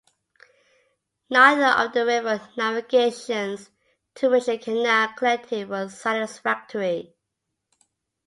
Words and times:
Neither 1.29 1.67
of 1.67 1.93
the 1.93 2.07
river 2.07 2.41
navigations 2.57 3.69
to 4.15 4.31
which 4.31 4.47
the 4.47 4.57
canal 4.57 5.13
connected 5.15 5.69
were 5.69 5.89
satisfactory. 5.89 7.13